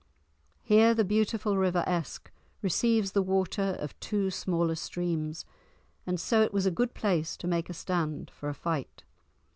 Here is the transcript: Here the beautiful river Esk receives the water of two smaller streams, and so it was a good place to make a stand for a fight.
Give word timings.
Here 0.63 0.95
the 0.95 1.05
beautiful 1.05 1.57
river 1.57 1.83
Esk 1.85 2.31
receives 2.63 3.11
the 3.11 3.21
water 3.21 3.75
of 3.79 3.99
two 3.99 4.31
smaller 4.31 4.73
streams, 4.73 5.45
and 6.07 6.19
so 6.19 6.41
it 6.41 6.51
was 6.51 6.65
a 6.65 6.71
good 6.71 6.95
place 6.95 7.37
to 7.37 7.45
make 7.47 7.69
a 7.69 7.73
stand 7.75 8.31
for 8.31 8.49
a 8.49 8.55
fight. 8.55 9.03